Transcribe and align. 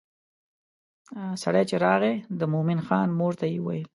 سړی 1.43 1.63
چې 1.69 1.75
راغی 1.85 2.13
د 2.39 2.41
مومن 2.53 2.79
خان 2.87 3.07
مور 3.19 3.33
ته 3.39 3.45
یې 3.51 3.59
وویل. 3.61 3.85